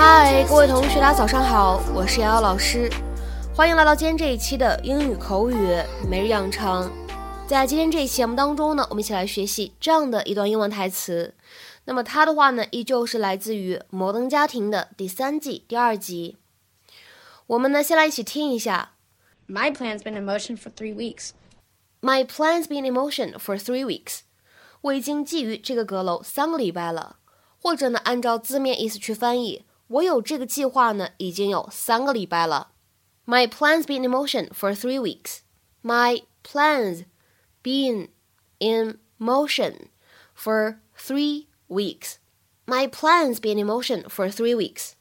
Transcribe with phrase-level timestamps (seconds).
[0.00, 2.88] 嗨，各位同学，大家早上好，我是瑶瑶老师，
[3.52, 5.76] 欢迎来到今天这一期的英语口语
[6.08, 6.88] 每日养成。
[7.48, 11.34] 在今天这一期节目当中呢，我们一起来学习这样的一段英文台词。
[11.84, 16.36] 那么它的话呢，依旧是来自于《摩登家庭》的第三季第二集。
[17.48, 18.92] 我们呢，先来一起听一下。
[19.48, 21.30] My plan's been in motion for three weeks.
[22.00, 24.20] My plan's been in motion for three weeks.
[24.82, 27.16] 我已经觊觎这个阁楼三个礼拜了。
[27.60, 29.64] 或者呢，按照字面意思去翻译。
[29.87, 32.71] 我有这个计划呢，已经有三个礼拜了。
[33.25, 35.39] My plans been in motion for three weeks.
[35.81, 37.05] My plans
[37.61, 38.09] been
[38.59, 39.87] in motion
[40.35, 42.15] for three weeks.
[42.65, 44.93] My plans been in motion for three weeks.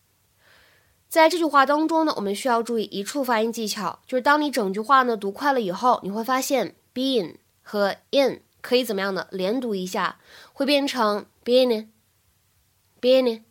[1.08, 9.26] 在这句话当中呢，我们需要注意一处发音技巧，就是当你整句话呢读快了以后，你会发现 been 和 in 可以怎么样呢？
[9.30, 10.18] 连读一下，
[10.52, 13.42] 会变成 been，been。been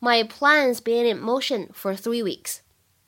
[0.00, 2.62] My plans been in motion for three weeks.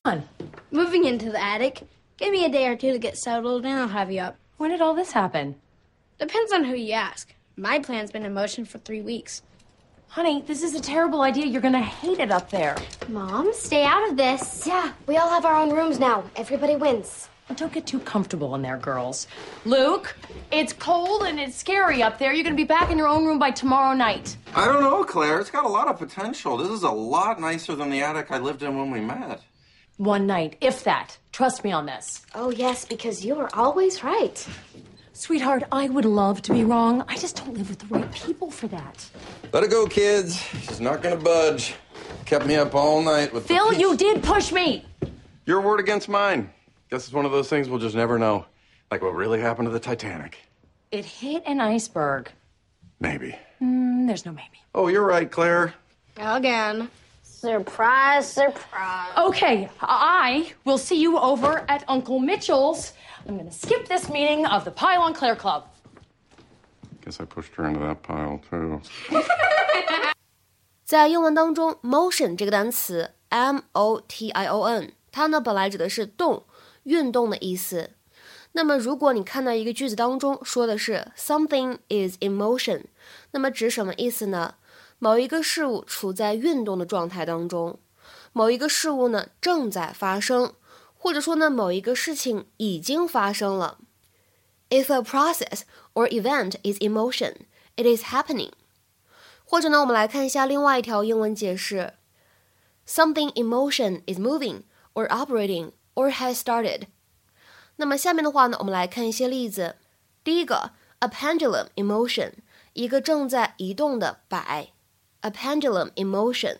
[0.05, 0.28] On.
[0.70, 1.83] Moving into the attic.
[2.16, 4.36] Give me a day or two to get settled and I'll have you up.
[4.56, 5.56] When did all this happen?
[6.19, 7.34] Depends on who you ask.
[7.56, 9.42] My plan's been in motion for three weeks.
[10.08, 11.46] Honey, this is a terrible idea.
[11.46, 12.76] You're gonna hate it up there.
[13.08, 14.66] Mom, stay out of this.
[14.66, 16.24] Yeah, we all have our own rooms now.
[16.36, 17.28] Everybody wins.
[17.56, 19.26] Don't get too comfortable in there, girls.
[19.64, 20.14] Luke,
[20.50, 22.32] it's cold and it's scary up there.
[22.32, 24.36] You're going to be back in your own room by tomorrow night.
[24.54, 25.40] I don't know, Claire.
[25.40, 26.58] It's got a lot of potential.
[26.58, 29.40] This is a lot nicer than the attic I lived in when we met.
[29.96, 31.16] One night, if that.
[31.32, 32.20] Trust me on this.
[32.34, 34.46] Oh, yes, because you are always right.
[35.19, 37.05] Sweetheart, I would love to be wrong.
[37.08, 39.05] I just don't live with the right people for that.
[39.52, 40.41] Let it go, kids.
[40.62, 41.75] She's not going to budge.
[42.25, 44.86] Kept me up all night with Phil, you did push me.
[45.44, 46.52] Your word against mine.
[46.88, 48.47] Guess it's one of those things we'll just never know.
[48.92, 50.38] Like what really happened to the Titanic.
[50.92, 52.31] It hit an iceberg.
[53.00, 53.37] Maybe.
[53.60, 54.62] Mm, there's no maybe.
[54.72, 55.75] Oh, you're right, Claire.
[56.16, 56.91] Again.
[57.38, 59.13] Surprise, surprise.
[59.17, 62.94] Okay, I will see you over at Uncle Mitchell's.
[63.28, 65.66] I'm going to skip this meeting of the Pylon Claire Club.
[67.03, 68.81] Guess I pushed her into that pile too.
[70.85, 74.94] 在英文当中，motion 这个单词，m o t i o n。
[75.11, 76.45] 它呢本来指的是动、
[76.84, 77.91] 运动的意思。
[78.53, 82.84] 那么如果你看到一个句子当中说的是 something is in motion，
[83.31, 84.56] 那么指什么意思呢？
[84.98, 87.78] 某一个事物处在运动的状态当中，
[88.32, 90.54] 某一个事物呢正在发生，
[90.97, 93.78] 或者说呢某一个事情已经发生了。
[94.70, 95.62] If a process
[95.94, 97.34] or event is in motion,
[97.76, 98.53] it is happening。
[99.44, 101.94] 或者呢，我们来看一下另外一条英文解释
[102.86, 104.62] ：Something in motion is moving。
[104.98, 106.88] or operating or has started。
[107.76, 109.76] 那么下面的话呢，我们来看一些例子。
[110.25, 112.32] 第一个，a pendulum in motion，
[112.72, 114.72] 一个正在移动的摆
[115.22, 116.57] ，a pendulum in motion。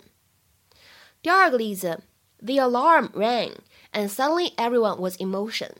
[1.22, 2.02] 第二个例子，
[2.40, 3.54] the alarm rang
[3.92, 5.72] and suddenly everyone was in motion，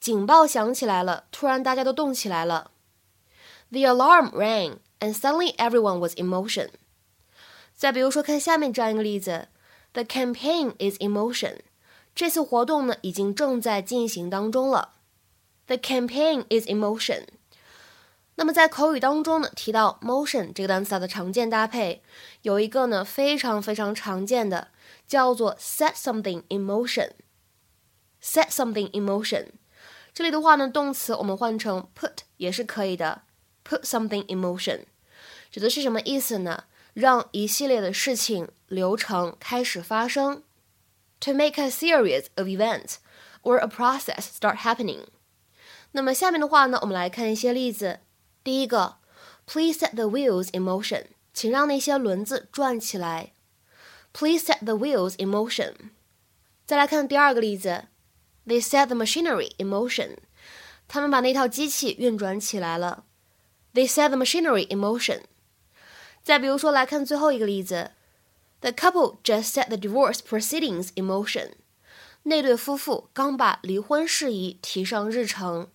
[0.00, 2.70] 警报响起来了，突然大家都动起来了。
[3.70, 6.70] The alarm rang and suddenly everyone was in motion。
[7.74, 9.48] 再比如说，看下面这样一个例子，
[9.92, 11.58] the campaign is in motion。
[12.14, 14.94] 这次活动呢，已经正在进行当中了。
[15.66, 17.26] The campaign is in motion。
[18.35, 22.01] 那么在口语当中呢，提到 motion 这个单词它的常见搭配，
[22.41, 24.69] 有一个呢非常非常常见的，
[25.07, 27.11] 叫做 set something in motion。
[28.21, 29.47] set something in motion。
[30.13, 33.21] 这里的话呢，动词我们换成 put 也是可以的。
[33.63, 34.81] put something in motion，
[35.49, 36.65] 指的是什么意思呢？
[36.93, 40.43] 让一系列的事情流程开始发生。
[41.19, 42.97] to make a series of events
[43.41, 45.05] or a process start happening。
[45.93, 48.01] 那么下面的话呢，我们来看一些例子。
[48.45, 48.97] 第一个
[49.47, 53.33] ，Please set the wheels in motion，请让那些轮子转起来。
[54.13, 55.73] Please set the wheels in motion。
[56.67, 57.85] 再来看第二个例子
[58.45, 60.17] ，They set the machinery in motion，
[60.87, 63.05] 他们把那套机器运转起来了。
[63.73, 65.21] They set the machinery in motion。
[66.21, 67.93] 再比如说，来看最后一个例子。
[68.61, 71.53] The couple just set the divorce proceedings in motion.
[72.21, 75.69] 那对夫妇刚把离婚事宜提上日程。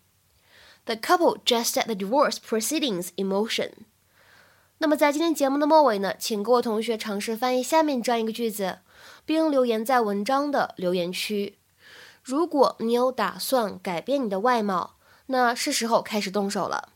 [0.87, 3.71] The couple just set the divorce proceedings in motion.
[4.79, 8.79] 那么在今天节目的末尾呢，请各位同学尝试翻译下面这样一个句子，
[9.27, 11.59] 并留言在文章的留言区。
[12.23, 14.97] 如果你有打算改变你的外貌，
[15.27, 16.91] 那是时候开始动手了。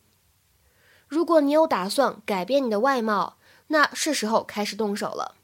[1.06, 3.36] 如果你有打算改变你的外貌，
[3.68, 5.34] 那是时候开始动手了。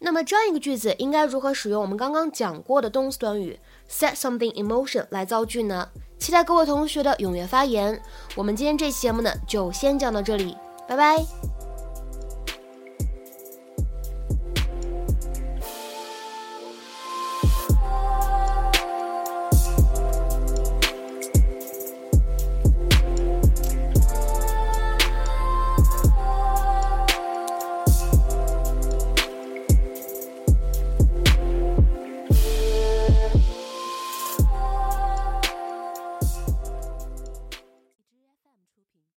[0.00, 3.60] 那么这样一个句子应该如何使用我们刚刚讲过的动词短语
[3.92, 5.88] set something in motion 来造句呢？
[6.18, 8.00] 期待各位同学的踊跃发言。
[8.34, 10.56] 我们今天这期节目呢就先讲到这里，
[10.88, 11.51] 拜拜。